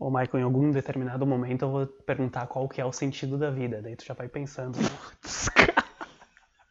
[0.00, 3.50] Ô, Michael, em algum determinado momento eu vou perguntar qual que é o sentido da
[3.50, 3.82] vida.
[3.82, 4.78] Daí tu já vai pensando.
[4.78, 4.88] Né?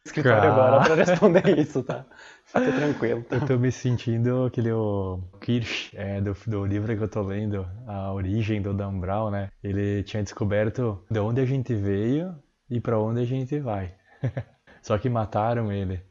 [0.04, 2.04] Escritório agora pra responder isso, tá?
[2.44, 3.22] Fica tranquilo.
[3.22, 3.36] Tá?
[3.36, 7.64] Eu tô me sentindo aquele o Kirsch, é, do, do livro que eu tô lendo,
[7.86, 9.50] A Origem do Dan Brown, né?
[9.62, 12.34] Ele tinha descoberto de onde a gente veio
[12.68, 13.94] e para onde a gente vai.
[14.82, 16.02] Só que mataram ele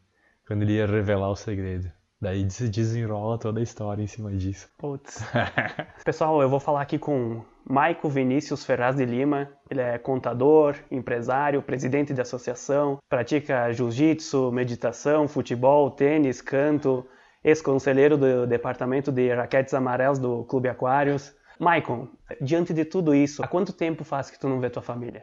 [0.48, 1.92] quando ele ia revelar o segredo.
[2.22, 4.68] Daí se desenrola toda a história em cima disso.
[4.78, 5.24] Putz.
[6.04, 9.50] Pessoal, eu vou falar aqui com Maico Vinícius Ferraz de Lima.
[9.70, 17.07] Ele é contador, empresário, presidente de associação, pratica jiu-jitsu, meditação, futebol, tênis, canto,
[17.42, 21.34] ex-conselheiro do departamento de raquetes amarelos do Clube Aquários.
[21.57, 22.10] Maicon,
[22.42, 25.21] diante de tudo isso, há quanto tempo faz que tu não vê tua família?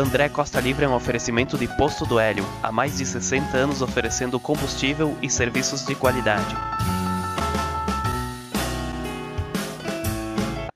[0.00, 3.82] André Costa Livre é um oferecimento de Posto do Hélio, há mais de 60 anos
[3.82, 6.54] oferecendo combustível e serviços de qualidade.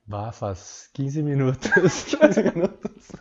[0.07, 1.71] Bah, faz 15 minutos.
[2.21, 3.13] 15 minutos.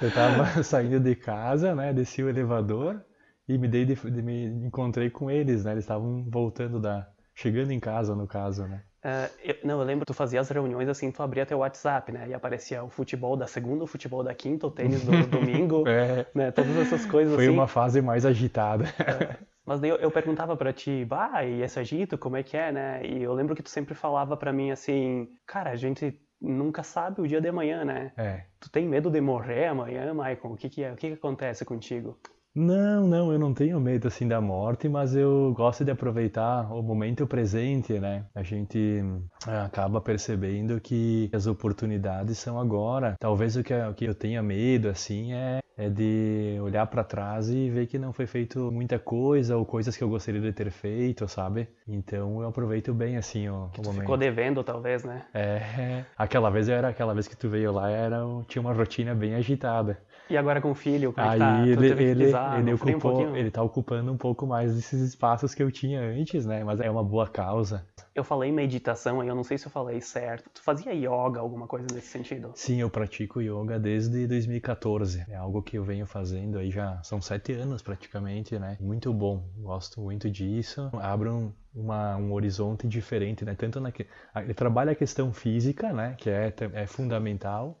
[0.00, 1.92] Eu tava saindo de casa, né?
[1.92, 3.04] Desci o elevador
[3.48, 5.72] e me dei de, de, me encontrei com eles, né?
[5.72, 7.08] Eles estavam voltando da.
[7.34, 8.84] chegando em casa, no caso, né?
[9.04, 12.10] Uh, eu, não, eu lembro que tu fazia as reuniões assim, tu abria teu WhatsApp,
[12.10, 12.26] né?
[12.28, 16.26] E aparecia o futebol da segunda, o futebol da quinta, o tênis do domingo, é.
[16.34, 16.50] né?
[16.50, 17.54] Todas essas coisas Foi assim.
[17.54, 18.84] uma fase mais agitada.
[18.98, 19.36] É.
[19.64, 22.72] Mas daí eu, eu perguntava para ti, bah, e esse agito, como é que é,
[22.72, 23.06] né?
[23.06, 27.20] E eu lembro que tu sempre falava para mim assim, cara, a gente nunca sabe
[27.20, 28.12] o dia de amanhã, né?
[28.16, 28.44] É.
[28.58, 30.52] Tu tem medo de morrer amanhã, Maicon?
[30.52, 30.92] O que que é?
[30.92, 32.18] O que que acontece contigo?
[32.54, 36.82] Não, não, eu não tenho medo assim da morte, mas eu gosto de aproveitar o
[36.82, 38.24] momento presente, né?
[38.34, 39.02] A gente
[39.46, 43.14] é, acaba percebendo que as oportunidades são agora.
[43.20, 43.74] Talvez o que,
[44.04, 48.26] eu tenha medo assim é, é de olhar para trás e ver que não foi
[48.26, 51.68] feito muita coisa ou coisas que eu gostaria de ter feito, sabe?
[51.86, 54.00] Então eu aproveito bem assim o, que o momento.
[54.00, 55.24] Ficou devendo talvez, né?
[55.32, 58.18] É, aquela vez era aquela vez que tu veio lá era
[58.48, 59.96] tinha uma rotina bem agitada.
[60.30, 61.66] E agora com o filho, como Aí é que tá?
[61.66, 65.70] ele, ele, ele, ocupou, um ele tá ocupando um pouco mais desses espaços que eu
[65.70, 66.62] tinha antes, né?
[66.62, 67.86] Mas é uma boa causa.
[68.14, 70.50] Eu falei meditação aí, eu não sei se eu falei certo.
[70.52, 72.50] Tu fazia yoga, alguma coisa nesse sentido?
[72.54, 75.24] Sim, eu pratico yoga desde 2014.
[75.28, 78.76] É algo que eu venho fazendo aí já são sete anos praticamente, né?
[78.80, 80.90] Muito bom, gosto muito disso.
[81.00, 83.54] Abre um, uma, um horizonte diferente, né?
[83.54, 83.92] Tanto na
[84.36, 86.14] ele trabalha a questão física, né?
[86.18, 87.80] Que é, é fundamental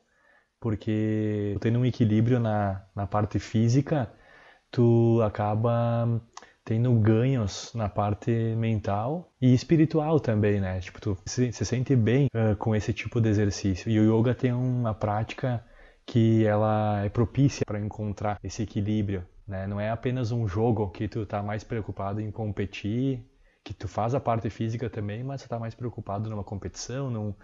[0.60, 4.10] porque tendo um equilíbrio na, na parte física,
[4.70, 6.20] tu acaba
[6.64, 10.80] tendo ganhos na parte mental e espiritual também, né?
[10.80, 13.90] Tipo, tu se, se sente bem uh, com esse tipo de exercício.
[13.90, 15.64] E o yoga tem uma prática
[16.04, 19.66] que ela é propícia para encontrar esse equilíbrio, né?
[19.66, 23.24] Não é apenas um jogo que tu tá mais preocupado em competir,
[23.64, 27.34] que tu faz a parte física também, mas tu tá mais preocupado numa competição, num,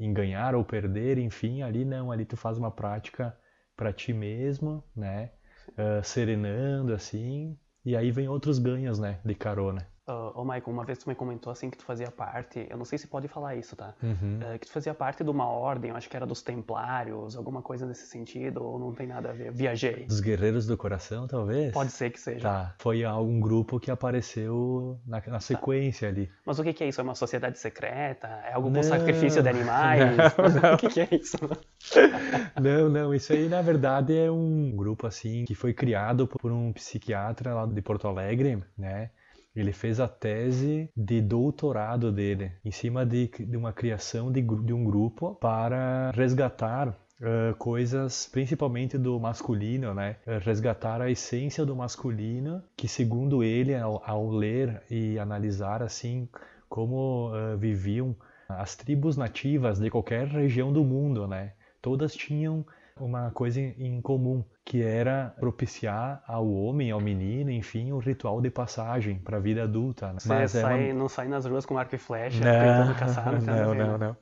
[0.00, 3.36] em ganhar ou perder, enfim, ali não, ali tu faz uma prática
[3.76, 5.30] para ti mesmo, né?
[5.70, 9.86] Uh, serenando assim, e aí vem outros ganhos, né, de carona.
[10.10, 12.84] Uh, oh, Michael, uma vez tu me comentou assim que tu fazia parte, eu não
[12.84, 13.94] sei se pode falar isso, tá?
[14.02, 14.40] Uhum.
[14.42, 17.62] Uh, que tu fazia parte de uma ordem, eu acho que era dos Templários, alguma
[17.62, 19.52] coisa nesse sentido, ou não tem nada a ver?
[19.52, 20.06] Viajei.
[20.06, 21.72] Dos Guerreiros do Coração, talvez?
[21.72, 22.40] Pode ser que seja.
[22.40, 26.14] Tá, foi algum grupo que apareceu na, na sequência tá.
[26.14, 26.30] ali.
[26.44, 27.00] Mas o que, que, é isso?
[27.00, 28.26] É uma sociedade secreta?
[28.44, 30.00] É algo com sacrifício de animais?
[30.10, 30.74] Não, não.
[30.74, 31.36] o que, que é isso?
[32.60, 36.72] não, não, isso aí na verdade é um grupo assim que foi criado por um
[36.72, 39.10] psiquiatra lá de Porto Alegre, né?
[39.54, 44.72] Ele fez a tese de doutorado dele em cima de, de uma criação de, de
[44.72, 50.16] um grupo para resgatar Uh, coisas principalmente do masculino, né?
[50.40, 56.26] Resgatar a essência do masculino, que segundo ele, ao, ao ler e analisar assim
[56.66, 58.16] como uh, viviam
[58.48, 61.52] as tribos nativas de qualquer região do mundo, né?
[61.82, 62.64] Todas tinham
[63.00, 68.40] uma coisa em comum, que era propiciar ao homem, ao menino, enfim, o um ritual
[68.40, 70.12] de passagem para a vida adulta.
[70.12, 70.20] Né?
[70.20, 71.00] Você Mas é sai, é uma...
[71.00, 73.42] não sai nas ruas com arco e flecha, não, tentando caçar.
[73.42, 74.16] Não, não, não, não.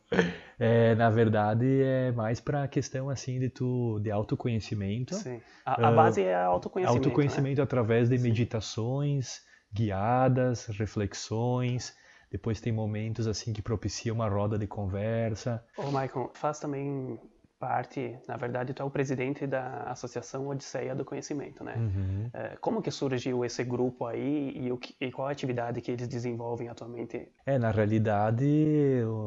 [0.58, 5.14] É, na verdade, é mais para a questão assim de tu de autoconhecimento.
[5.14, 5.41] Sim.
[5.64, 7.06] A, a base é autoconhecimento.
[7.06, 7.62] Autoconhecimento né?
[7.62, 9.43] através de meditações
[9.73, 11.94] guiadas, reflexões.
[12.31, 15.64] Depois tem momentos assim que propicia uma roda de conversa.
[15.76, 17.19] Ô, Michael, faz também
[17.58, 21.75] parte, na verdade, tu é o presidente da Associação Odisseia do Conhecimento, né?
[21.76, 22.31] Uhum.
[22.32, 25.90] É, como que surgiu esse grupo aí e, o que, e qual a atividade que
[25.90, 27.28] eles desenvolvem atualmente?
[27.44, 28.46] É, na realidade,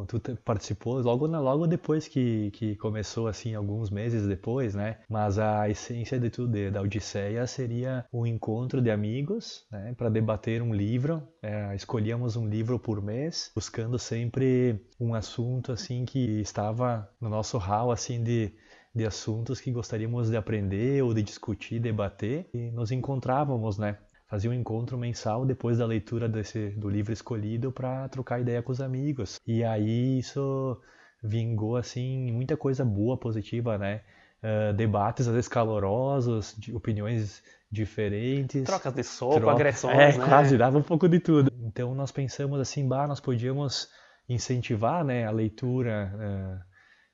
[0.07, 4.97] tu participou logo, logo depois que, que começou, assim, alguns meses depois, né?
[5.09, 9.93] Mas a essência de tudo, da Odisseia, seria um encontro de amigos, né?
[9.97, 11.21] Para debater um livro.
[11.41, 17.57] É, escolhíamos um livro por mês, buscando sempre um assunto, assim, que estava no nosso
[17.57, 18.53] hall, assim, de,
[18.93, 23.97] de assuntos que gostaríamos de aprender ou de discutir, debater, e nos encontrávamos, né?
[24.27, 28.71] Fazia um encontro mensal depois da leitura desse, do livro escolhido para trocar ideia com
[28.71, 29.39] os amigos.
[29.45, 30.79] E aí isso
[31.21, 34.01] vingou, assim, muita coisa boa, positiva, né?
[34.41, 38.63] Uh, debates às vezes calorosos, de opiniões diferentes.
[38.63, 39.51] Trocas de soco, troca...
[39.51, 40.25] agressões, é, né?
[40.25, 41.51] quase, dava um pouco de tudo.
[41.61, 43.89] Então nós pensamos assim, bah, nós podíamos
[44.27, 46.65] incentivar né, a leitura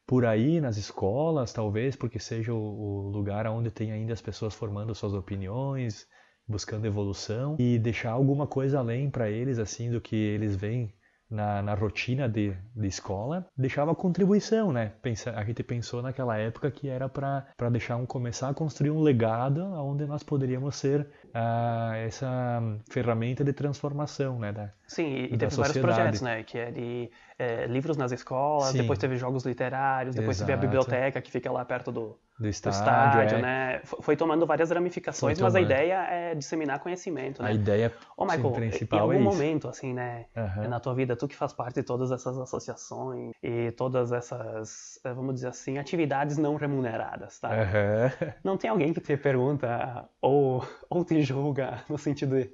[0.08, 4.96] por aí nas escolas, talvez, porque seja o, lugar onde tem ainda as pessoas formando
[4.96, 6.08] suas opiniões,
[6.48, 10.94] buscando evolução e deixar alguma coisa além para eles, assim, do que eles veem
[11.30, 14.94] na, na rotina de, de escola, deixava contribuição, né?
[15.02, 19.02] Pensa, a gente pensou naquela época que era para deixar um começar a construir um
[19.02, 24.52] legado onde nós poderíamos ser uh, essa ferramenta de transformação, né?
[24.52, 25.80] Da, Sim, e, e teve sociedade.
[25.80, 26.44] vários projetos, né?
[26.44, 28.80] Que é de é, livros nas escolas, Sim.
[28.80, 30.52] depois teve jogos literários, depois Exato.
[30.52, 33.42] teve a biblioteca que fica lá perto do, do estádio, estádio é.
[33.42, 33.82] né?
[33.84, 37.50] Foi tomando várias ramificações, mas a ideia é disseminar conhecimento, né?
[37.50, 40.26] A ideia Ô, Michael, sim, principal em algum é momento, assim, né?
[40.36, 40.68] Uhum.
[40.68, 45.14] Na tua vida, tu que faz parte de todas essas associações e todas essas, eh,
[45.14, 47.50] vamos dizer assim, atividades não remuneradas, tá?
[47.50, 48.34] Uhum.
[48.44, 52.52] Não tem alguém que te pergunta ou, ou te julga no sentido de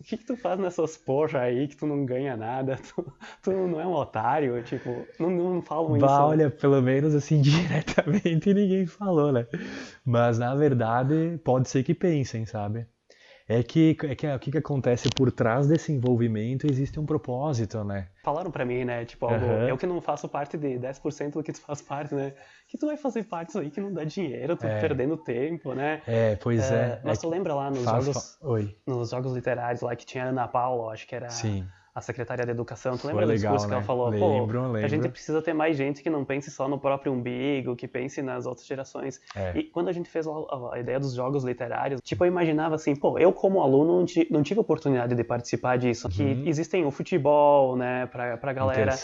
[0.00, 2.78] o que, que tu faz nessas porra aí que tu não ganha nada?
[2.94, 3.12] Tu,
[3.42, 4.62] tu não é um otário?
[4.62, 6.22] Tipo, não, não falam bah, isso.
[6.22, 9.46] Olha, pelo menos assim, diretamente ninguém falou, né?
[10.04, 12.86] Mas na verdade, pode ser que pensem, sabe?
[13.50, 17.82] É que, é que o que, que acontece por trás desse envolvimento existe um propósito,
[17.82, 18.06] né?
[18.22, 19.04] Falaram para mim, né?
[19.04, 19.66] Tipo, algo, uhum.
[19.66, 22.32] eu que não faço parte de 10% do que tu faz parte, né?
[22.68, 24.80] Que tu vai fazer parte disso aí que não dá dinheiro, tu é.
[24.80, 26.00] perdendo tempo, né?
[26.06, 26.74] É, pois é.
[26.74, 27.00] é.
[27.02, 28.04] Mas é tu lembra lá nos faz...
[28.04, 28.38] jogos.
[28.40, 28.76] Oi.
[28.86, 31.28] Nos jogos literários lá que tinha Ana Paula, acho que era.
[31.28, 32.96] Sim a secretária da Educação.
[32.96, 33.68] Tu lembra Foi do legal, discurso né?
[33.68, 34.08] que ela falou?
[34.08, 34.84] Lembro, Pô, lembro.
[34.84, 38.22] a gente precisa ter mais gente que não pense só no próprio umbigo, que pense
[38.22, 39.20] nas outras gerações.
[39.34, 39.58] É.
[39.58, 40.30] E quando a gente fez a,
[40.72, 44.60] a, ideia dos jogos literários, tipo, eu imaginava assim, pô, eu como aluno não, tive
[44.60, 46.06] oportunidade de participar disso.
[46.06, 46.12] Uhum.
[46.12, 48.94] Que existem o futebol, né, pra, pra galera.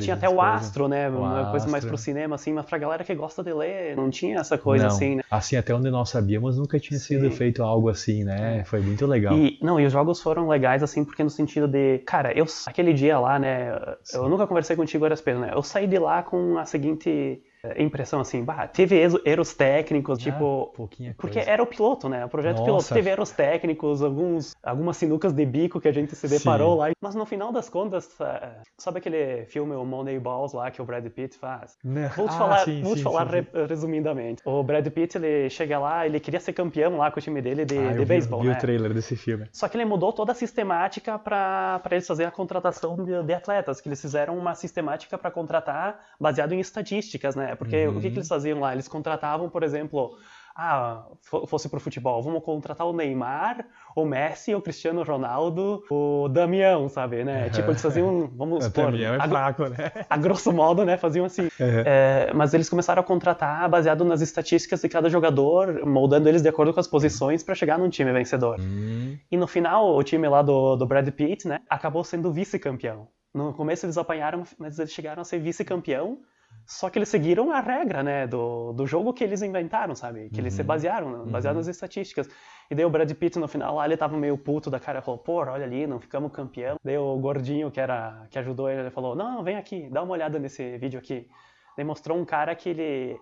[0.00, 1.50] Tinha até o astro, né, o uma astro.
[1.50, 4.56] coisa mais pro cinema, assim, mas pra galera que gosta de ler, não tinha essa
[4.56, 4.94] coisa não.
[4.94, 5.22] assim, né?
[5.30, 7.06] Assim, até onde nós sabíamos, nunca tinha Sim.
[7.06, 8.58] sido feito algo assim, né?
[8.60, 8.64] É.
[8.64, 9.36] Foi muito legal.
[9.36, 12.92] E, não, e os jogos foram legais, assim, porque no sentido de, cara, eu, aquele
[12.92, 13.70] dia lá, né,
[14.12, 17.42] eu nunca conversei contigo a respeito, né, eu saí de lá com a seguinte
[17.76, 21.50] impressão, assim, bah, teve erros técnicos, Ah, tipo, pouquinha porque coisa.
[21.50, 22.64] era o piloto, né, o projeto Nossa.
[22.64, 26.78] piloto teve erros técnicos, alguns, algumas sinucas de bico que a gente se deparou Sim.
[26.78, 30.84] lá, mas no final das contas, eh, sabe aquele filme, o Moneyballs lá, que o
[30.84, 31.76] Brad Pitt faz?
[31.84, 32.10] Né?
[32.16, 33.66] Vou te Ah, falar, sim, vou te sim, falar sim, re- sim.
[33.68, 34.42] resumidamente.
[34.44, 37.64] O Brad Pitt, ele chega lá, ele queria ser campeão lá com o time dele
[37.64, 38.52] de, Ah, de vi, beisebol, vi né?
[38.54, 39.48] o trailer desse filme.
[39.52, 43.80] Só que ele mudou toda a sistemática para eles fazerem a contratação de, de atletas,
[43.80, 47.55] que eles fizeram uma sistemática para contratar baseado em estatísticas, né?
[47.56, 47.96] Porque Uhum.
[47.98, 48.72] o que, que eles faziam lá?
[48.72, 50.16] Eles contratavam, por exemplo,
[50.58, 56.28] ah, fo- fosse pro futebol, vamos contratar o Neymar, o Messi, o Cristiano Ronaldo, o
[56.28, 57.44] Damião, sabe, né?
[57.44, 57.50] Uhum.
[57.50, 59.76] Tipo, eles faziam, vamos O supor, Damião é a, fraco, né?
[60.08, 60.96] a grosso modo, né?
[60.96, 61.42] Faziam assim.
[61.42, 61.82] Uhum.
[61.84, 66.48] É, mas eles começaram a contratar baseado nas estatísticas de cada jogador, moldando eles de
[66.48, 68.58] acordo com as posições para chegar num time vencedor.
[68.58, 73.08] Hum, E no final, o time lá do, do Brad Pitt, né, acabou sendo vice-campeão.
[73.34, 76.18] No começo eles apanharam, mas eles chegaram a ser vice-campeão,
[76.66, 80.28] só que eles seguiram a regra, né, do, do jogo que eles inventaram, sabe?
[80.30, 80.66] Que eles se Uhum.
[80.66, 81.60] basearam, baseado Uhum.
[81.60, 82.28] nas estatísticas.
[82.70, 85.18] E daí o Brad Pitt no final lá, ele tava meio puto da cara, falou,
[85.18, 86.76] pô, olha ali, não ficamos campeão.
[86.84, 90.12] Daí o gordinho que era que ajudou ele, ele falou, não, vem aqui, dá uma
[90.12, 91.28] olhada nesse vídeo aqui.
[91.76, 93.20] Daí mostrou um cara que ele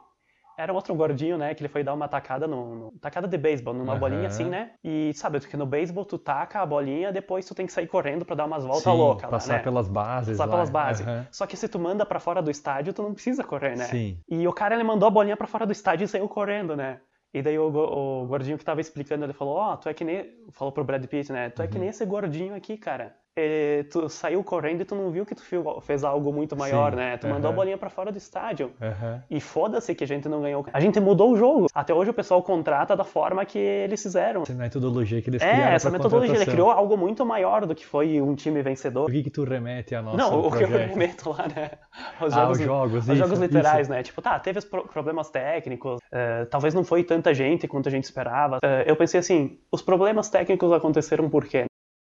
[0.57, 1.55] era outro gordinho, né?
[1.55, 4.01] Que ele foi dar uma tacada no, no- tacada de beisebol, numa Aham.
[4.01, 4.73] bolinha assim, né?
[4.83, 8.25] E sabe, porque no beisebol tu taca a bolinha, depois tu tem que sair correndo
[8.25, 9.59] pra dar umas voltas sim, loucas lá, passar né?
[9.61, 10.53] pelas bases Passar lá.
[10.53, 11.07] pelas bases.
[11.07, 11.27] Aham.
[11.33, 13.85] Só que se tu manda pra fora do estádio, tu não precisa correr, né?
[13.85, 14.19] Sim.
[14.29, 17.01] E o cara ele mandou a bolinha pra fora do estádio e saiu correndo, né?
[17.33, 20.33] E daí o, o gordinho que tava explicando, ele falou, ó, tu é que nem.
[20.53, 21.51] Falou pro Brad Pitt, né?
[21.51, 21.81] Tu é que Uhum.
[21.81, 23.17] nem esse gordinho aqui, cara.
[23.37, 25.43] Eh, tu saiu correndo e tu não viu que tu
[25.83, 27.17] fez algo muito maior, Sim, né?
[27.17, 28.73] Tu mandou a bolinha pra fora do estádio.
[28.81, 29.23] Aham.
[29.31, 30.65] E foda-se que a gente não ganhou.
[30.73, 31.67] A gente mudou o jogo.
[31.75, 34.43] Até hoje o pessoal contrata da forma que eles fizeram.
[34.43, 37.75] Essa metodologia que eles É, criaram essa pra metodologia, ele criou algo muito maior do
[37.75, 39.09] que foi um time vencedor.
[39.09, 40.91] O que que tu remete a nosso não, o que eu projeto?
[40.91, 41.71] remeto lá, né?
[42.21, 43.91] Os Ah, jogos, os jogos, os isso, jogos literais, isso.
[43.91, 44.03] né?
[44.03, 47.91] Tipo, tá, teve os pro- problemas técnicos, eh, talvez não foi tanta gente quanto a
[47.93, 48.59] gente esperava.
[48.63, 51.65] Eh, eu pensei assim, os problemas técnicos aconteceram por quê?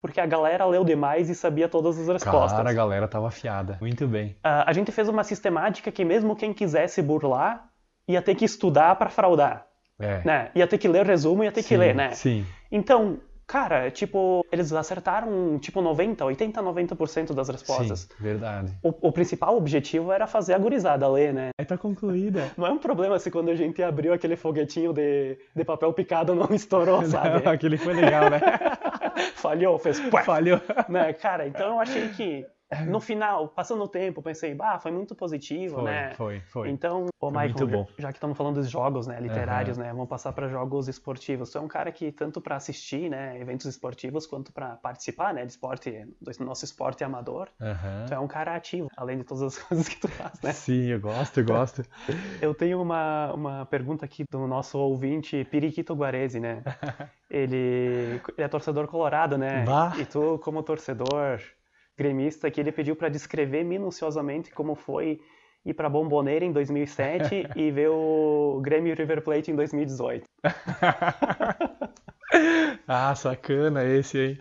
[0.05, 2.51] Porque a galera leu demais e sabia todas as respostas.
[2.55, 3.79] Cara, a galera tava afiada.
[3.81, 4.35] Muito bem.
[4.43, 7.65] Ah, a gente fez uma sistemática que mesmo quem quisesse burlar
[8.07, 9.65] ia ter que estudar pra fraudar,
[9.99, 10.21] É.
[10.23, 10.51] né?
[10.53, 12.11] Ia ter que ler resumo, ia ter que Sim, ler, né?
[12.11, 12.45] Sim.
[12.71, 18.01] Então, cara, tipo, eles acertaram tipo 90, 80, 90% das respostas.
[18.01, 18.73] Sim, verdade.
[18.83, 21.49] O, o principal objetivo era fazer a gurizada ler, né?
[21.57, 22.51] Aí tá concluída.
[22.57, 26.35] Não é um problema se quando a gente abriu aquele foguetinho de, de papel picado
[26.35, 27.47] não estourou, sabe?
[27.47, 28.39] Aquele foi legal, né?
[29.35, 30.59] Falhou, fez Falhou.
[30.89, 31.13] né?
[31.13, 32.45] Cara, então eu achei que
[32.87, 36.13] no final, passando o tempo, pensei, bah, foi muito positivo, Foi, né?
[36.15, 36.69] foi, foi.
[36.69, 37.87] Então, ô Michael, muito bom.
[37.97, 41.51] já que estamos falando dos jogos, né, literários, né, vamos passar para jogos esportivos.
[41.51, 45.45] Tu é um cara que tanto para assistir, né, eventos esportivos, quanto para participar, né,
[45.45, 47.49] de esporte, do nosso esporte amador.
[47.61, 48.05] Aham.
[48.07, 50.51] Tu é um cara ativo, além de todas as coisas que tu faz, né?
[50.51, 51.83] Sim, eu gosto, eu gosto.
[52.41, 56.63] Eu tenho uma, uma pergunta aqui do nosso ouvinte Periquito Guarese, né?
[57.29, 59.63] Ele, ele é torcedor colorado, né?
[59.65, 59.93] Bah.
[59.97, 61.41] E tu, como torcedor
[61.97, 65.19] gremista, que ele pediu para descrever minuciosamente como foi
[65.65, 70.25] ir para Bomboneira em 2007 e ver o Grêmio River Plate em 2018.
[72.87, 74.37] ah, sacana esse aí.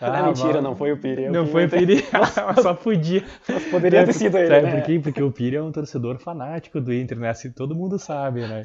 [0.00, 1.24] não é Ah, mentira, mas- não foi o Piri.
[1.24, 1.70] eu Não que foi o.
[1.70, 2.04] Piri,
[2.62, 3.22] só podia.
[3.48, 4.70] Mas poderia ter sido ele, Sabe né?
[4.80, 5.00] por quê?
[5.02, 7.30] Porque o Piri é um torcedor fanático do Inter, né?
[7.30, 8.62] Assim, todo mundo sabe, né?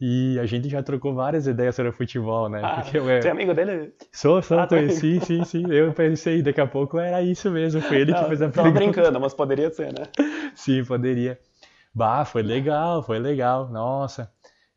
[0.00, 2.60] E a gente já trocou várias ideias sobre futebol, né?
[2.62, 3.92] Ah, Porque Tu é amigo dele?
[4.12, 4.76] sou, sou, Ah, tá.
[4.88, 5.66] sim, sim, sim.
[5.70, 7.80] Eu pensei, daqui a pouco era isso mesmo.
[7.82, 8.92] Foi ele que Não, fez a tava pergunta.
[8.92, 10.04] brincando, mas poderia ser, né?
[10.54, 11.38] Sim, poderia.
[11.94, 13.68] Bah, foi legal, foi legal.
[13.70, 14.30] Nossa,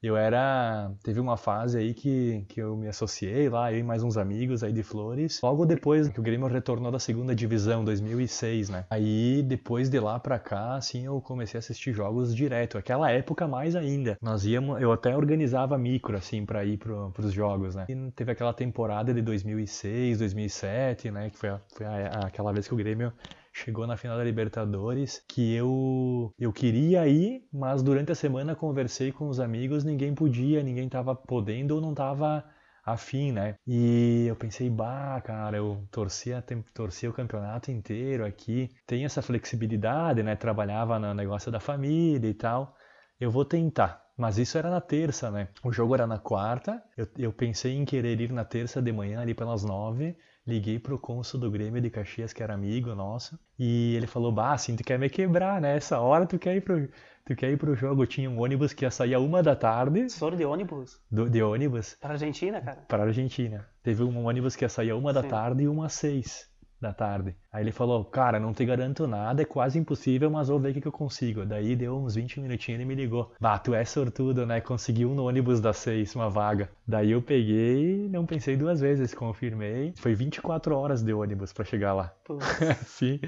[0.03, 0.91] eu era.
[1.03, 4.63] Teve uma fase aí que, que eu me associei lá, eu e mais uns amigos
[4.63, 5.39] aí de Flores.
[5.41, 8.85] Logo depois que o Grêmio retornou da segunda divisão, 2006, né?
[8.89, 12.77] Aí depois de lá pra cá, assim, eu comecei a assistir jogos direto.
[12.77, 14.17] Aquela época mais ainda.
[14.21, 17.85] Nós íamos, eu até organizava micro, assim, pra ir pro, pros jogos, né?
[17.89, 21.29] E teve aquela temporada de 2006, 2007, né?
[21.29, 23.11] Que foi, a- foi a- aquela vez que o Grêmio
[23.53, 29.11] chegou na final da Libertadores, que eu eu queria ir, mas durante a semana conversei
[29.11, 32.43] com os amigos, ninguém podia, ninguém tava podendo ou não tava
[32.85, 33.55] afim, né?
[33.65, 36.43] E eu pensei, bah, cara, eu torcia,
[36.73, 40.35] torcia o campeonato inteiro aqui, tem essa flexibilidade, né?
[40.35, 42.75] Trabalhava no negócio da família e tal.
[43.19, 44.03] Eu vou tentar.
[44.17, 45.47] Mas isso era na terça, né?
[45.63, 46.83] O jogo era na quarta.
[46.97, 50.15] Eu, eu pensei em querer ir na terça de manhã, ali pelas nove.
[50.45, 53.39] Liguei pro cônsul do Grêmio de Caxias, que era amigo nosso.
[53.57, 55.77] E ele falou: Bah, assim, tu quer me quebrar, né?
[55.77, 56.87] Essa hora tu quer ir pro,
[57.25, 58.05] tu quer ir pro jogo.
[58.05, 61.41] Tinha um ônibus que ia sair a uma da tarde, Soro de ônibus do- de
[61.41, 62.81] ônibus, pra Argentina, cara.
[62.89, 63.65] para a Argentina.
[63.81, 65.29] Teve um ônibus que ia sair a uma da Sim.
[65.29, 66.51] tarde e uma às seis
[66.83, 67.35] da tarde.
[67.51, 70.73] Aí ele falou, cara, não te garanto nada, é quase impossível, mas vou ver o
[70.73, 71.45] que, que eu consigo.
[71.45, 73.33] Daí deu uns 20 minutinhos e ele me ligou.
[73.39, 74.59] Bah, tu é sortudo, né?
[74.59, 76.69] Conseguiu no ônibus das seis uma vaga.
[76.85, 79.93] Daí eu peguei, não pensei duas vezes, confirmei.
[79.97, 82.13] Foi 24 horas de ônibus pra chegar lá.
[82.85, 83.19] Sim.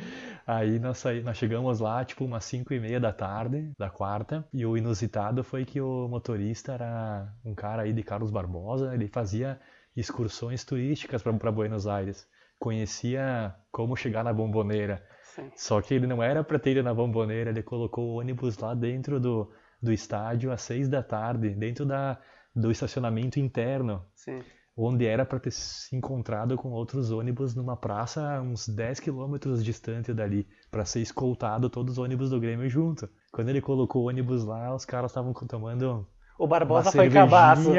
[0.45, 4.45] Aí nós, saí, nós chegamos lá, tipo, umas 5 e meia da tarde, da quarta.
[4.53, 8.93] E o inusitado foi que o motorista era um cara aí de Carlos Barbosa.
[8.93, 9.59] Ele fazia
[9.95, 12.27] excursões turísticas para Buenos Aires.
[12.65, 15.03] Conhecia como chegar na bomboneira.
[15.21, 15.51] Sim.
[15.55, 18.73] Só que ele não era para ter ido na bomboneira, ele colocou o ônibus lá
[18.73, 22.17] dentro do, do estádio às 6 da tarde, dentro da,
[22.55, 24.41] do estacionamento interno Sim.
[24.75, 30.11] onde era para ter se encontrado com outros ônibus numa praça uns 10 quilômetros distante
[30.11, 33.07] dali, para ser escoltado todos os ônibus do Grêmio junto.
[33.31, 36.07] Quando ele colocou o ônibus lá, os caras estavam tomando
[36.39, 37.69] O uma Barbosa foi cabaço.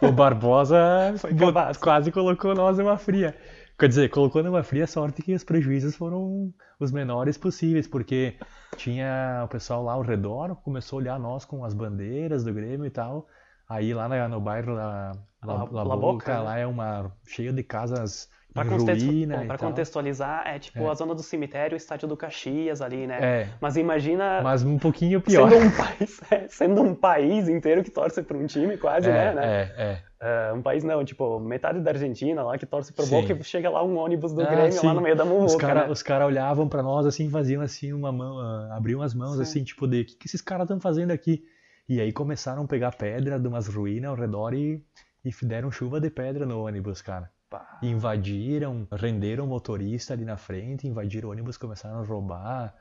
[0.00, 1.32] O Barbosa Foi
[1.80, 3.34] quase colocou nós numa fria.
[3.78, 8.38] Quer dizer, colocou numa fria sorte que os prejuízos foram os menores possíveis, porque
[8.76, 12.86] tinha o pessoal lá ao redor, começou a olhar nós com as bandeiras do Grêmio
[12.86, 13.26] e tal.
[13.68, 15.12] Aí lá no bairro La,
[15.42, 16.40] La, La- La Boca, né?
[16.40, 20.88] lá é uma cheia de casas Pra, ruína contextualizar, é tipo É.
[20.88, 23.18] a zona do cemitério, o estádio do Caxias ali, né?
[23.20, 25.50] É, Mas imagina mas um pouquinho pior.
[25.50, 29.30] sendo um país, é, sendo um país inteiro que torce pra um time, quase, né?
[29.30, 29.42] é, né?
[29.44, 30.02] é, é.
[30.26, 33.04] É, um país não, tipo, metade da Argentina lá que torce pro.
[33.06, 34.86] Boca e chega lá um ônibus do Ah, Grêmio sim.
[34.86, 35.90] lá no meio da Os muvuca, caras né?
[35.92, 39.42] os cara olhavam pra nós assim, faziam assim uma mão, ah, abriam as mãos Sim.
[39.42, 41.44] assim, tipo de, o que, que esses caras estão fazendo aqui?
[41.88, 44.82] E aí começaram a pegar pedra de umas ruínas ao redor e,
[45.24, 47.28] e deram chuva de pedra no ônibus, cara.
[47.58, 47.78] Pá.
[47.82, 52.74] Invadiram, renderam o motorista ali na frente, invadiram o ônibus, começaram a roubar.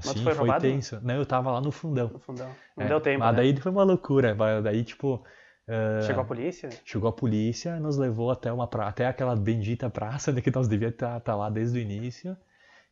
[0.00, 1.00] Tu sim, foi foi tenso.
[1.02, 2.08] Não, eu tava lá no fundão.
[2.08, 2.48] No fundão.
[2.76, 3.36] Não É, deu tempo, Mas né?
[3.42, 4.36] daí foi uma loucura.
[4.62, 5.22] Daí, tipo.
[5.68, 6.70] ah, Chegou a polícia?
[6.84, 8.86] Chegou a polícia, nos levou até uma pra...
[8.88, 12.36] até aquela bendita praça né, que nós devíamos estar lá desde o início.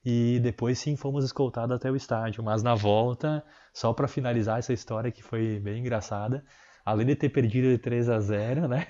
[0.04, 2.42] E depois sim fomos escoltados até o estádio.
[2.42, 6.42] Mas na volta, só para finalizar essa história que foi bem engraçada,
[6.85, 8.87] além de ter perdido de 3 a 0, né?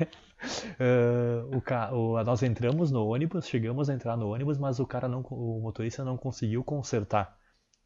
[0.78, 1.92] Ah, o ca...
[1.92, 5.61] o- Nós entramos no ônibus, chegamos a entrar no ônibus, mas o cara não, o
[5.62, 7.35] motorista não conseguiu consertar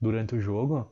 [0.01, 0.91] durante o jogo.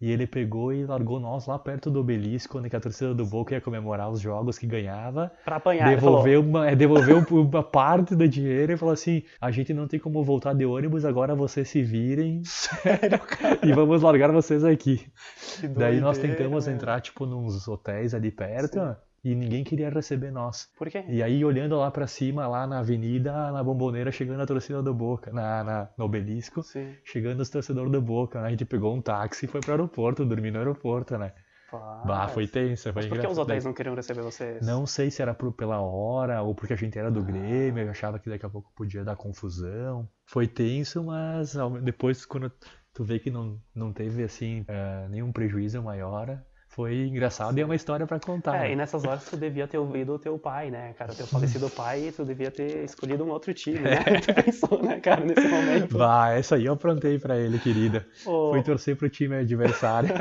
[0.00, 3.54] E ele pegou e largou nós lá perto do obelisco, onde a torcida do Boca
[3.54, 5.30] ia comemorar os jogos que ganhava.
[5.44, 5.88] Pra apanhar.
[5.90, 10.00] Devolveu uma, é, devolveu uma parte do dinheiro e falou assim: a gente não tem
[10.00, 13.60] como voltar de ônibus, agora vocês se virem Sério, cara.
[13.64, 15.06] e vamos largar vocês aqui.
[15.76, 16.74] Daí nós tentamos velho.
[16.76, 18.96] entrar, tipo, nos hotéis ali perto Sim.
[19.24, 20.68] E ninguém queria receber nós.
[20.76, 21.04] Por quê?
[21.08, 24.92] E aí, olhando lá pra cima, lá na avenida, na bomboneira, chegando a torcida do
[24.92, 26.94] Boca, na, na- no obelisco, Sim.
[27.04, 28.40] chegando os torcedores do Boca.
[28.40, 28.48] né?
[28.48, 31.32] A gente pegou um táxi e foi pro aeroporto, dormir no aeroporto, né?
[32.04, 34.60] Bah, foi tenso, foi Mas por que os hotéis não queriam receber vocês?
[34.66, 37.90] Não sei se era por- pela hora ou porque a gente era do Grêmio, eu
[37.90, 40.06] achava que daqui a pouco podia dar confusão.
[40.26, 42.52] Foi tenso, mas depois quando
[42.92, 46.38] tu vê que não, não teve assim eh, nenhum prejuízo maior,
[46.72, 48.56] foi engraçado e é uma história pra contar.
[48.56, 48.72] É, né?
[48.72, 51.12] e nessas horas tu devia ter ouvido o teu pai, né, cara?
[51.12, 53.98] O teu falecido pai, tu devia ter escolhido um outro time, né?
[54.24, 55.98] Tu pensou, né, cara, nesse momento.
[55.98, 58.06] Bah, essa aí eu aprontei pra ele, querida.
[58.24, 60.14] Ô, Fui torcer pro time adversário.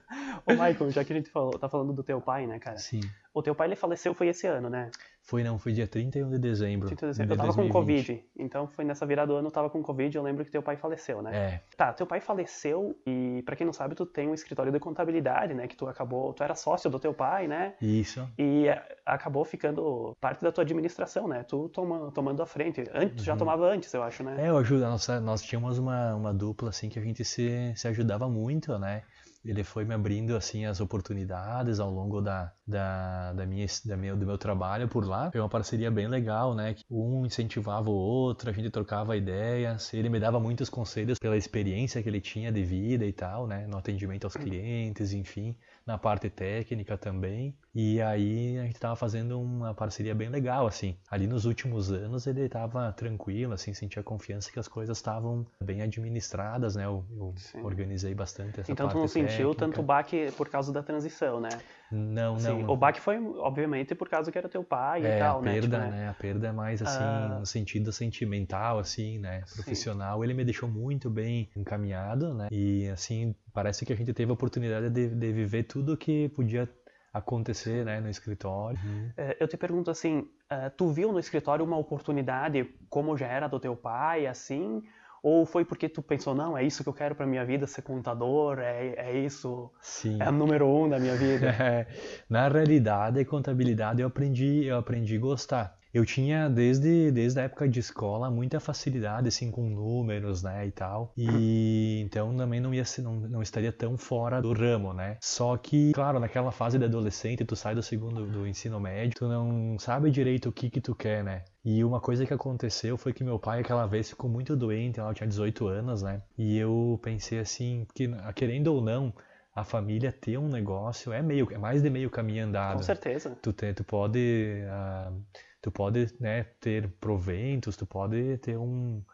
[0.46, 2.78] ô Michael, já que a gente falou, tá falando do teu pai, né, cara?
[2.78, 3.00] Sim.
[3.34, 4.90] O teu pai, ele faleceu, foi esse ano, né?
[5.28, 6.88] Foi não, foi dia 31 de dezembro.
[6.90, 7.70] Eu de tava com 2020.
[7.70, 10.62] Covid, então foi nessa virada do ano, eu tava com Covid, eu lembro que teu
[10.62, 11.36] pai faleceu, né?
[11.36, 14.80] É, Tá, teu pai faleceu e, pra quem não sabe, tu tem um escritório de
[14.80, 15.68] contabilidade, né?
[15.68, 17.74] Que tu acabou, tu era sócio do teu pai, né?
[17.78, 18.26] isso.
[18.38, 21.42] E é, acabou ficando parte da tua administração, né?
[21.42, 22.82] Tu toma, tomando a frente.
[22.94, 23.38] Antes, tu já Uhum.
[23.38, 24.46] tomava antes, eu acho, né?
[24.46, 27.86] É, eu ajudo, nós, nós tínhamos uma, uma dupla assim que a gente se, se
[27.86, 29.02] ajudava muito, né?
[29.44, 34.14] Ele foi me abrindo assim as oportunidades ao longo da, da, da minha, da minha,
[34.14, 35.30] do meu trabalho por lá.
[35.30, 36.74] Foi uma parceria bem legal, né?
[36.74, 39.92] que Um incentivava o outro, a gente trocava ideias.
[39.94, 43.66] Ele me dava muitos conselhos pela experiência que ele tinha de vida e tal, né?
[43.66, 45.56] No atendimento aos clientes, enfim,
[45.86, 47.56] na parte técnica também.
[47.74, 50.98] E aí a gente tava fazendo uma parceria bem legal, assim.
[51.10, 55.80] Ali nos últimos anos ele tava tranquilo, assim, sentia confiança que as coisas estavam bem
[55.80, 56.84] administradas, né?
[56.84, 57.34] Eu, eu
[57.64, 59.58] organizei bastante essa Então tu parte não sentiu técnica.
[59.58, 61.48] tanto baque por causa da transição, né?
[61.90, 62.70] Não, Sim, não.
[62.70, 65.52] o baque foi, obviamente, por causa que era teu pai é, e tal, a né?
[65.52, 66.08] perda, Tipo, né?
[66.08, 67.36] A perda é mais assim, Ah.
[67.40, 69.42] no sentido sentimental, assim, né?
[69.46, 69.54] Sim.
[69.54, 70.22] Profissional.
[70.22, 72.48] Ele me deixou muito bem encaminhado, né?
[72.50, 76.68] E assim, parece que a gente teve a oportunidade de, de viver tudo que podia
[77.12, 78.00] acontecer, né?
[78.00, 78.78] No escritório.
[79.16, 83.48] É, Eu te pergunto assim, eh, tu viu no escritório uma oportunidade como já era
[83.48, 84.82] do teu pai, assim?
[85.22, 87.82] Ou foi porque tu pensou, não, é isso que eu quero pra minha vida, ser
[87.82, 90.18] contador, é, é isso, Sim.
[90.20, 91.46] é o número um da minha vida?
[91.60, 91.86] É,
[92.28, 95.78] Na realidade, contabilidade eu aprendi, eu aprendi a gostar.
[95.98, 100.70] Eu tinha desde, desde a época de escola muita facilidade assim com números, né, e
[100.70, 101.12] tal.
[101.16, 105.16] E então também não ia ser, não, não estaria tão fora do ramo, né?
[105.20, 109.26] Só que, claro, naquela fase de adolescente, tu sai do segundo do ensino médio, tu
[109.26, 111.42] não sabe direito o que que tu quer, né?
[111.64, 115.12] E uma coisa que aconteceu foi que meu pai aquela vez ficou muito doente, ela
[115.12, 116.22] tinha 18 anos, né?
[116.38, 119.12] E eu pensei assim, que querendo ou não,
[119.52, 122.76] a família ter um negócio é meio, é mais de meio caminho andado.
[122.76, 123.36] Com certeza.
[123.42, 125.12] Tu, tu pode, ah,
[125.60, 129.04] tu pode né, ter proventos, tu pode ter um,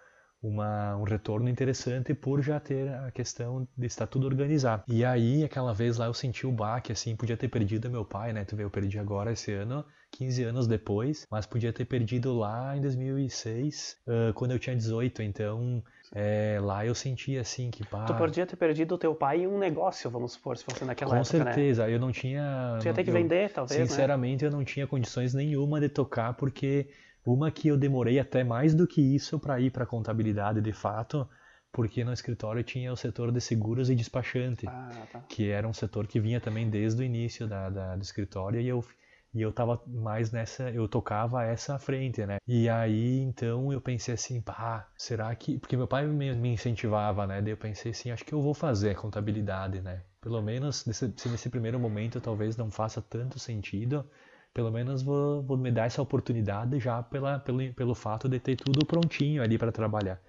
[0.46, 4.85] uma, um retorno interessante por já ter a questão de estar tudo organizado.
[4.88, 8.33] E aí, aquela vez lá, eu senti o baque, assim, podia ter perdido meu pai,
[8.33, 8.44] né?
[8.44, 12.76] Tu vê, eu perdi agora esse ano, 15 anos depois, mas podia ter perdido lá
[12.76, 15.83] em 2006, ah, quando eu tinha 18, então...
[16.14, 19.46] é, lá eu senti assim que pá, Tu podia ter perdido o teu pai em
[19.48, 21.44] um negócio, vamos supor, se fosse naquela com época, né?
[21.52, 23.87] certeza, eu não tinha Tu ia ter que eu- vender, talvez, né?
[23.87, 26.88] Sinceramente, eu não tinha condições nenhuma de tocar, porque
[27.24, 31.28] uma que eu demorei até mais do que isso para ir para contabilidade de fato,
[31.72, 35.24] porque no escritório tinha o setor de seguros e despachante, Ah, tá.
[35.28, 38.68] que era um setor que vinha também desde o início da, da- do escritório e
[38.68, 38.84] eu
[39.34, 42.37] e eu tava mais nessa, eu tocava essa frente, né?
[42.46, 45.58] E aí, então, eu pensei assim, pá, será que...
[45.58, 47.42] Porque meu pai me, me incentivava, né?
[47.42, 50.02] Daí eu pensei assim, acho que eu vou fazer contabilidade, né?
[50.20, 54.08] Pelo menos, nesse, se nesse primeiro momento talvez não faça tanto sentido,
[54.54, 58.56] pelo menos vou, vou me dar essa oportunidade já pela, pelo, pelo fato de ter
[58.56, 60.20] tudo prontinho ali para trabalhar.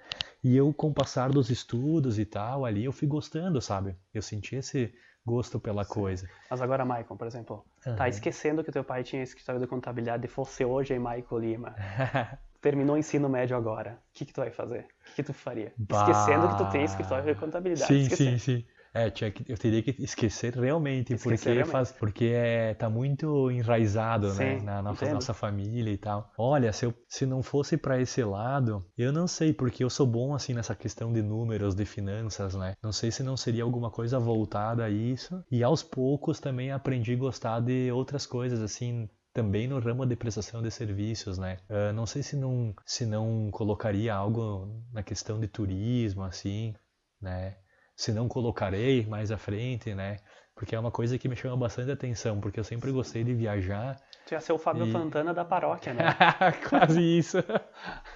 [0.44, 3.96] E eu, com o passar dos estudos e tal, ali eu fui gostando, sabe?
[4.12, 4.92] Eu senti esse
[5.24, 6.28] gosto pela coisa.
[6.50, 8.10] Mas agora, Michael, por exemplo, tá Aham.
[8.10, 11.76] esquecendo que teu pai tinha escritório de contabilidade e fosse hoje em Michael Lima.
[12.66, 14.88] terminou o ensino médio agora, o que, que tu vai fazer?
[15.02, 15.72] O que, que tu faria?
[15.78, 16.00] Bah.
[16.00, 17.94] Esquecendo que tu tem escritório de contabilidade.
[17.94, 18.40] Sim, esquecendo.
[18.40, 18.66] sim, sim.
[18.96, 21.72] É, tinha que, eu teria que esquecer realmente, Esquecer porque realmente.
[21.72, 26.32] faz, porque é, tá muito enraizado, né, Sim, na nossa, nossa família e tal.
[26.38, 30.08] Olha, se, eu, se não fosse para esse lado, eu não sei, porque eu sou
[30.08, 32.74] bom assim nessa questão de números, de finanças, né?
[32.82, 35.44] Não sei se não seria alguma coisa voltada a isso.
[35.52, 40.16] E aos poucos também aprendi a gostar de outras coisas, assim, também no ramo de
[40.16, 41.58] prestação de serviços, né?
[41.70, 46.74] Ah, não sei se não, se não colocaria algo na questão de turismo, assim,
[47.22, 47.58] né?
[47.96, 50.18] Se não colocarei mais à frente, né?
[50.56, 54.00] Porque é uma coisa que me chama bastante atenção, porque eu sempre gostei de viajar.
[54.26, 56.18] Tu ia ser o Fábio E- Fantana da paróquia, né?
[56.70, 57.38] Quase isso.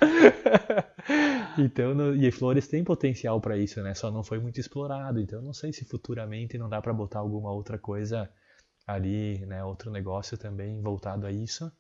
[1.58, 3.94] então, no- e Flores tem potencial para isso, né?
[3.94, 5.20] Só não foi muito explorado.
[5.20, 8.30] Então, não sei se futuramente não dá para botar alguma outra coisa
[8.88, 9.64] ali, né?
[9.64, 11.72] Outro negócio também voltado a isso.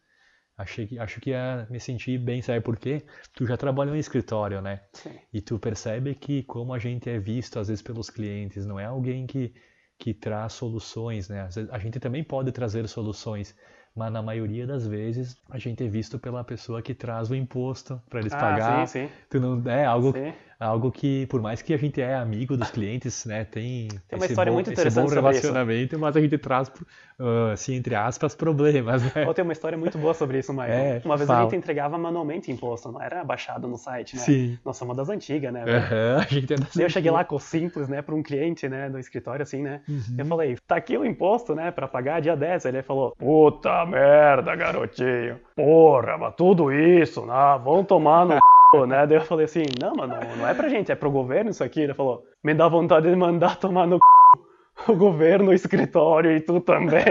[0.60, 3.02] Achei que, acho que ia me sentir bem, sabe por quê?
[3.34, 4.82] Tu já trabalhou em escritório, né?
[4.94, 5.18] Sim.
[5.34, 8.86] E tu percebe que como a gente é visto às vezes pelos clientes, não é
[8.86, 9.54] alguém que,
[9.98, 11.48] que traz soluções, né?
[11.72, 13.56] A gente também pode trazer soluções,
[13.96, 18.02] mas na maioria das vezes a gente é visto pela pessoa que traz o imposto
[18.10, 18.86] para eles Ah, pagar.
[18.86, 19.10] sim, sim.
[19.30, 20.34] Tu não é algo, Sim.
[20.60, 24.26] Algo que por mais que a gente é amigo dos clientes, né, tem, Tem uma
[24.26, 25.42] esse história bom, muito esse interessante bom sobre isso.
[25.42, 26.72] relacionamento, mas a gente traz
[27.20, 29.32] ah, assim entre aspas problemas, né?
[29.34, 30.74] Tem uma história muito boa sobre isso, Michael.
[30.74, 31.44] É, uma vez a fala.
[31.46, 34.22] gente entregava manualmente imposto, não era baixado no site, né?
[34.22, 34.60] Sim.
[34.66, 35.64] Nossa, uma das antigas, né?
[35.64, 38.68] Aham, a gente é das eu cheguei lá com o simples, né, para um cliente,
[38.68, 39.82] né, do escritório, assim, né?
[39.88, 40.16] Uhum.
[40.18, 42.66] Eu falei, tá aqui o imposto, né, pra pagar dia 10.
[42.66, 45.40] Ele falou, puta merda, garotinho.
[45.56, 47.60] Porra, mas tudo isso, né?
[47.64, 48.38] Vão tomar no
[48.88, 49.08] né?
[49.08, 51.82] Daí eu falei assim, não, mano, não é pra gente, é pro governo isso aqui.
[51.82, 56.42] Ele falou, me dá vontade de mandar tomar no c, o governo, o escritório e
[56.42, 57.04] tu também.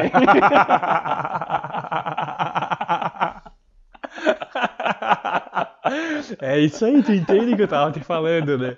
[6.40, 8.76] É isso aí, tu entende o que eu tava te falando, né?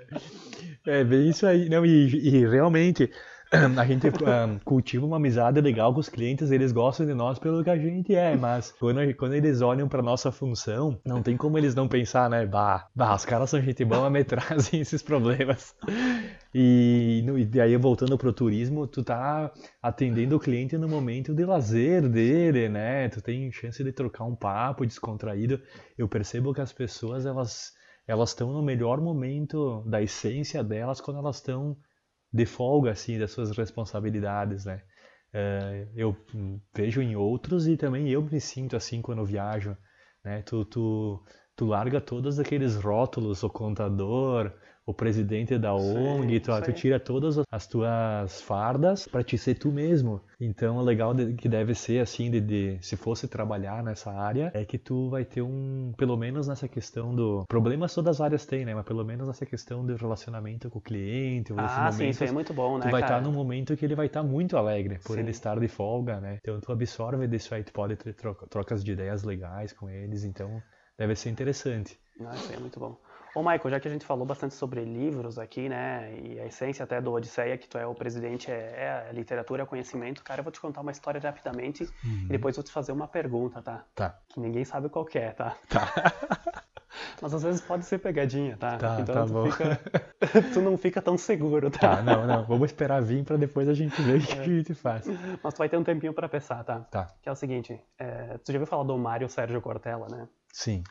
[0.86, 1.68] É bem isso aí.
[1.68, 3.10] Não, e, e realmente
[3.76, 7.64] a gente ah, cultiva uma amizade legal com os clientes, eles gostam de nós pelo
[7.64, 11.58] que a gente é, mas quando, quando eles olham pra nossa função, não tem como
[11.58, 12.46] eles não pensar, né?
[12.46, 15.74] Bah, bah os caras são gente boa, mas me trazem esses problemas.
[16.54, 22.08] E, e aí, voltando pro turismo, tu tá atendendo o cliente no momento de lazer
[22.08, 23.08] dele, né?
[23.08, 25.60] Tu tem chance de trocar um papo descontraído.
[25.98, 27.72] Eu percebo que as pessoas, elas
[28.06, 31.76] elas estão no melhor momento da essência delas quando elas estão
[32.32, 34.82] de folga, assim, das suas responsabilidades, né?
[35.32, 36.16] Eh, eu
[36.74, 39.76] vejo em outros e também eu me sinto assim quando viajo,
[40.24, 40.42] né?
[40.42, 41.24] Tu, tu,
[41.56, 44.52] tu larga todos aqueles rótulos, o contador,
[44.90, 49.54] o presidente da ONG, tu, isso tu tira todas as tuas fardas para te ser
[49.54, 50.20] tu mesmo.
[50.40, 54.50] Então, o legal de- que deve ser assim, de, de- se fosse trabalhar nessa área,
[54.54, 58.46] é que tu vai ter um, pelo menos nessa questão do problemas todas as áreas
[58.46, 58.74] têm, né?
[58.74, 62.32] Mas pelo menos nessa questão do relacionamento com o cliente, ah, sim, isso é momentos
[62.32, 65.14] muito bom, né, tu vai estar num momento que ele vai estar muito alegre por
[65.14, 65.20] Sim.
[65.20, 66.38] ele estar de folga, né?
[66.40, 70.24] Então tu absorve disso aí, tu pode ter troca- trocas de ideias legais com eles,
[70.24, 70.62] então
[70.98, 71.98] deve ser interessante.
[72.20, 72.96] Ah, isso aí é muito bom.
[73.34, 76.82] Ô, Michael, já que a gente falou bastante sobre livros aqui, né, e a essência
[76.82, 80.40] até do Odisseia, que tu é o presidente, é, é a literatura, é conhecimento, cara,
[80.40, 83.84] eu vou te contar uma história rapidamente e depois vou te fazer uma pergunta, tá?
[83.94, 84.18] Tá.
[84.28, 85.56] Que ninguém sabe qual é, tá?
[85.68, 85.86] Tá.
[87.22, 88.76] Mas às vezes pode ser pegadinha, tá?
[88.76, 89.50] Tá, então tá tu, bom.
[89.50, 89.80] Fica...
[90.52, 92.02] tu não fica tão seguro, Tá, tá?
[92.02, 95.06] não, não, vamos esperar vir pra depois a gente ver o que a gente faz.
[95.42, 96.80] Mas tu vai ter um tempinho pra pensar, tá?
[96.80, 97.14] Tá.
[97.22, 100.28] Que é o seguinte, é, tu já ouviu falar do Mário Sérgio Cortella, né?
[100.52, 100.82] Sim.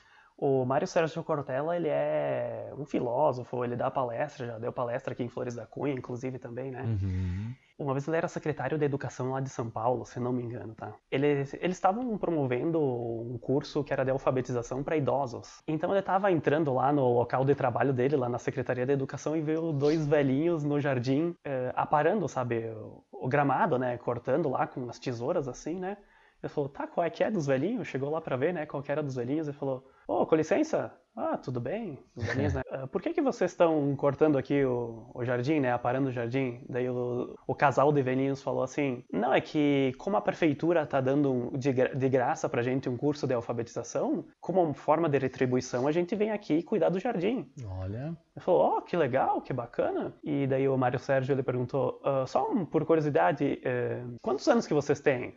[0.41, 5.21] O Mário Sérgio Cortella, ele é um filósofo, ele dá palestra, já deu palestra aqui
[5.21, 6.81] em Flores da Cunha, inclusive também, né?
[6.83, 7.53] Uhum.
[7.77, 10.73] Uma vez ele era secretário de educação lá de São Paulo, se não me engano,
[10.75, 10.93] tá?
[11.11, 15.61] Eles, eles estavam promovendo um curso que era de alfabetização para idosos.
[15.67, 19.35] Então ele estava entrando lá no local de trabalho dele, lá na Secretaria de Educação,
[19.35, 23.97] e viu dois velhinhos no jardim eh, aparando, sabe, o, o gramado, né?
[23.97, 25.97] Cortando lá com umas tesouras assim, né?
[26.41, 27.87] Ele falou, tá, qual é que é dos velhinhos?
[27.87, 29.47] Chegou lá pra ver, né, qual que era dos velhinhos.
[29.47, 30.93] Ele falou, ô, com licença.
[31.15, 31.99] Ah, tudo bem?
[32.15, 32.61] Os velhinhos, né?
[32.71, 36.63] "Ah, Por que que vocês estão cortando aqui o, o jardim, né, aparando o jardim?
[36.69, 41.01] Daí o, o casal de velhinhos falou assim, não, é que como a prefeitura tá
[41.01, 45.91] dando de, de graça pra gente um curso de alfabetização, como forma de retribuição, a
[45.91, 47.51] gente vem aqui cuidar do jardim.
[47.81, 48.15] Olha.
[48.35, 50.13] Ele falou, ó, que legal, que bacana.
[50.23, 54.65] E daí o Mário Sérgio ele perguntou, "Ah, só um- por curiosidade, eh, quantos anos
[54.65, 55.35] que vocês têm?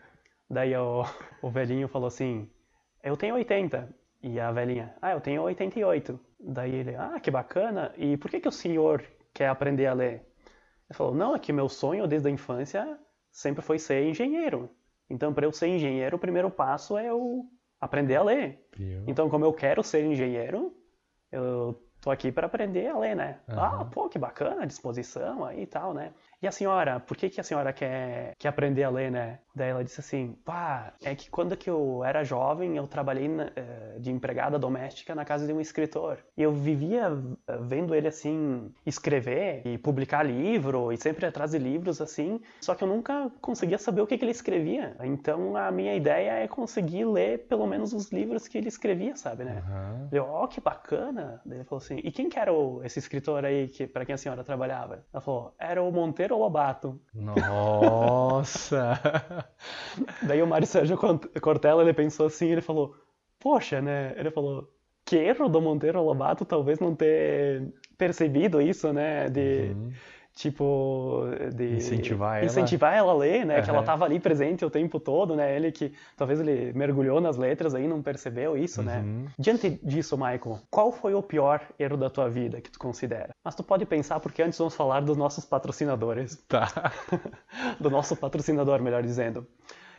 [0.52, 1.02] Daí o,
[1.40, 2.46] o velhinho falou assim,
[3.02, 3.88] eu tenho 80.
[4.22, 6.20] E a velhinha, ah, eu tenho 88.
[6.38, 7.90] Daí ele, ah, que bacana.
[7.96, 10.12] E por que que o senhor quer aprender a ler?
[10.88, 12.98] Ele falou, não, é que meu sonho desde a infância
[13.30, 14.68] sempre foi ser engenheiro.
[15.08, 17.46] Então, para eu ser engenheiro, o primeiro passo é eu
[17.80, 18.62] aprender a ler.
[19.08, 20.76] Então, como eu quero ser engenheiro,
[21.30, 23.40] eu tô aqui para aprender a ler, né?
[23.48, 23.80] Aham.
[23.80, 26.12] Ah, pô, que bacana, disposição aí e tal, né?
[26.42, 29.38] E a senhora, por que, que a senhora quer, quer aprender a ler, né?
[29.54, 33.50] Daí ela disse assim, pá, é que quando que eu era jovem, eu trabalhei na-
[33.54, 36.18] eh, de empregada doméstica na casa de um escritor.
[36.36, 37.12] E eu vivia
[37.46, 42.74] eh, vendo ele, assim, escrever e publicar livro, e sempre atrás de livros, assim, só
[42.74, 44.96] que eu nunca conseguia saber o que, que ele escrevia.
[45.02, 49.44] Então, a minha ideia é conseguir ler pelo menos os livros que ele escrevia, sabe,
[49.44, 49.62] né?
[49.66, 50.08] Aham.
[50.10, 51.40] Eu, ó, que bacana.
[51.44, 54.14] Daí ele falou assim, e quem que era o- esse escritor aí que, para quem
[54.14, 55.04] a senhora trabalhava?
[55.12, 56.98] Ela falou, era o Monteiro Lobato.
[57.14, 58.98] Nossa!
[60.22, 60.98] Daí o Mário Sérgio
[61.40, 62.94] Cortella, ele pensou assim, ele falou,
[63.38, 64.14] poxa, né?
[64.16, 64.68] Ele falou,
[65.04, 69.28] que erro do Monteiro Lobato talvez não ter percebido isso, né?
[69.28, 69.92] De, Uhum.
[70.34, 71.76] Tipo, de...
[71.76, 72.46] Incentivar ela.
[72.46, 73.62] Incentivar ela a ler, né?
[73.62, 73.86] Que ela Aham.
[73.86, 75.54] tava ali presente o tempo todo, né?
[75.54, 79.00] Ele que, talvez ele mergulhou nas letras aí, não percebeu isso, né?
[79.00, 79.26] Uhum.
[79.38, 83.30] Diante disso, Michael, qual foi o pior erro da tua vida que tu considera?
[83.44, 86.42] Mas tu pode pensar, porque antes vamos falar dos nossos patrocinadores.
[86.48, 86.92] Tá.
[87.80, 89.46] do nosso patrocinador, melhor dizendo.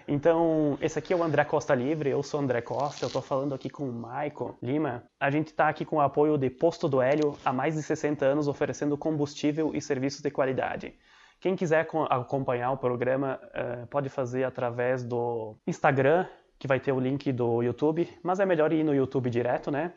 [0.08, 3.56] Então, esse aqui é o André Costa Livre, eu sou André Costa, eu tô falando
[3.56, 5.04] aqui com o Michael Lima.
[5.20, 8.26] A gente tá aqui com o apoio de Posto do Hélio há mais de 60
[8.26, 10.94] anos, oferecendo combustível e serviços de qualidade.
[11.40, 16.26] Quem quiser co- acompanhar o programa, eh, pode fazer através do Instagram,
[16.60, 19.94] que vai ter o link do YouTube, mas é melhor ir no YouTube direto, né?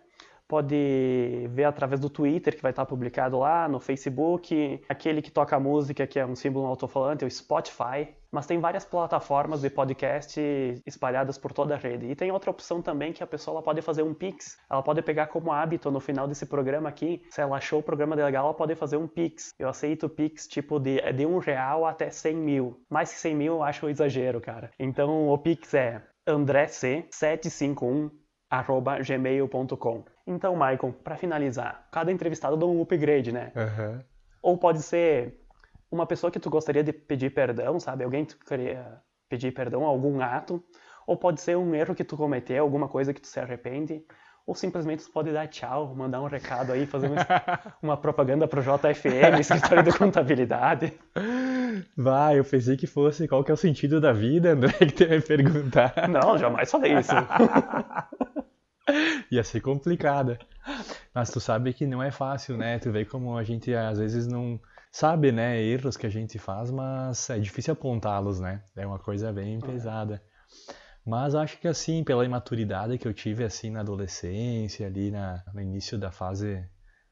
[0.49, 5.59] Pode ver através do Twitter, que vai estar publicado lá, no Facebook, aquele que toca
[5.59, 8.09] música, que é um símbolo alto-falante, o Spotify.
[8.37, 10.39] Mas tem várias plataformas de podcast
[10.85, 12.05] espalhadas por toda a rede.
[12.05, 14.59] E tem outra opção também que a pessoa pode fazer um Pix.
[14.71, 17.23] Ela pode pegar como hábito no final desse programa aqui.
[17.31, 19.55] Se ela achou o programa legal, ela pode fazer um Pix.
[19.59, 22.79] Eu aceito Pix tipo de, de um real até 100 mil.
[22.91, 24.71] Mais que 100 mil eu acho um exagero, cara.
[24.79, 28.11] Então o Pix é andrec751
[28.51, 30.05] arroba gmail.com.
[30.27, 33.51] Então, Michael, para finalizar, cada entrevistado dá um upgrade, né?
[33.57, 34.05] Aham.
[34.43, 35.46] Ou pode ser
[35.91, 38.05] uma pessoa que tu gostaria de pedir perdão, sabe?
[38.05, 40.63] Alguém que tu queria pedir perdão a algum ato.
[41.07, 44.05] Ou pode ser um erro que tu cometeu, alguma coisa que tu se arrepende.
[44.47, 47.27] Ou simplesmente tu pode dar tchau, mandar um recado aí, fazer uma,
[47.83, 50.93] uma propaganda pro JFM, escritório de contabilidade.
[51.97, 55.03] Vai, eu pensei que fosse qual que é o sentido da vida, André, que tu
[55.03, 56.09] ia me perguntar.
[56.09, 57.13] Não, jamais falei isso.
[59.31, 60.39] Ia ser complicada.
[61.13, 62.79] Mas tu sabe que não é fácil, né?
[62.79, 64.61] Tu vê como a gente às vezes não
[64.97, 65.63] sabe, né?
[65.63, 68.63] Erros que a gente faz, mas é difícil apontá-los, né?
[68.75, 70.23] É uma coisa bem pesada.
[71.05, 75.61] Mas acho que assim, pela imaturidade que eu tive assim na adolescência, ali na, no
[75.61, 76.65] início da fase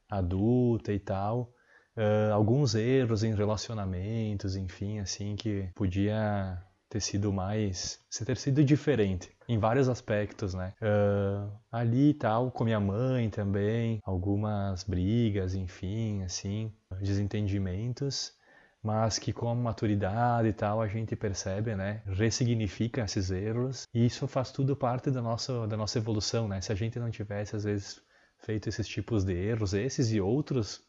[0.09, 1.53] adulta e tal,
[1.95, 8.63] ah, alguns erros em relacionamentos, enfim, assim, que podia ter sido mais, se ter sido
[8.63, 10.73] diferente em vários aspectos, né?
[10.81, 16.71] Ah, ali e tal, com minha mãe também, algumas brigas, enfim, assim,
[17.01, 18.33] desentendimentos,
[18.81, 22.01] mas que com a maturidade e tal a gente percebe, né?
[22.05, 26.61] Ressignifica esses erros e isso faz tudo parte da nossa, da nossa evolução, né?
[26.61, 28.01] Se a gente não tivesse, às vezes,
[28.37, 30.83] feito esses tipos de erros, esses e outros,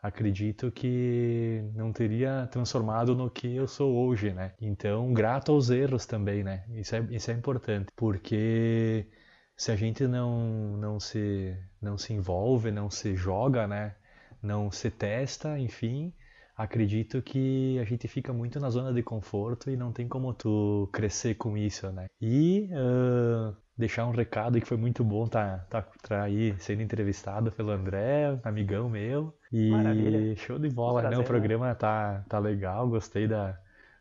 [0.00, 4.54] acredito que não teria transformado no que eu sou hoje, né?
[4.60, 6.64] Então, grato aos erros também, né?
[6.70, 9.08] Isso é, isso é importante, porque
[9.56, 13.96] se a gente não, não, se, não se envolve, não se joga, né?
[14.42, 16.14] Não se testa, enfim,
[16.56, 20.88] acredito que a gente fica muito na zona de conforto e não tem como tu
[20.92, 22.06] crescer com isso, né?
[22.20, 27.52] E ah, deixar um recado que foi muito bom tá, tá, tá aí sendo entrevistado
[27.52, 29.32] pelo André, amigão meu.
[29.52, 30.36] E Maravilha.
[30.36, 31.16] show de bola, né?
[31.16, 33.56] O programa tá, tá legal, gostei da,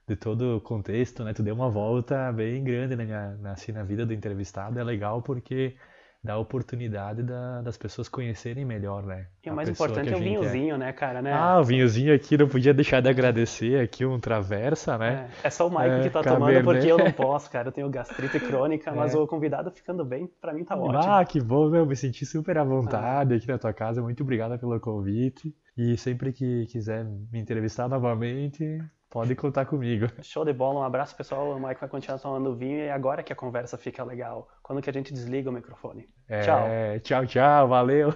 [0.08, 1.34] de todo o contexto, né?
[1.34, 4.84] Tu deu uma volta bem grande na, minha, na, assim, na vida do entrevistado, é
[4.84, 5.76] legal porque
[6.23, 9.27] dá oportunidade da- das pessoas conhecerem melhor, né?
[9.45, 11.32] E o mais importante é o gente vinhozinho, né, cara, né?
[11.32, 15.30] Ah, o vinhozinho aqui, não podia deixar de agradecer aqui um Traversa, né?
[15.43, 16.63] É, é só o Mike É, que tá Cabernet.
[16.63, 17.69] tomando porque eu não posso, cara.
[17.69, 19.17] Eu tenho gastrite crônica, mas É.
[19.17, 20.97] o convidado ficando bem, pra mim tá ótimo.
[20.97, 24.01] Ah, que bom, meu, me senti super à vontade aqui na tua casa.
[24.01, 25.56] Muito obrigado pelo convite.
[25.77, 28.84] E sempre que quiser me entrevistar novamente,
[29.17, 30.08] pode contar comigo.
[30.21, 31.56] Show de bola, um abraço pessoal.
[31.56, 34.47] O Mike vai continuar tomando vinho e agora que a conversa fica legal.
[34.62, 36.08] Quando que a gente desliga o microfone.
[36.30, 36.67] É, Tchau.
[37.01, 38.13] Tchau, tchau, valeu.